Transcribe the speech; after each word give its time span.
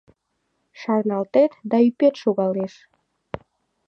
Шарналтет, 0.79 1.51
да 1.69 1.77
ӱпет 1.87 2.15
шогалеш! 2.21 2.73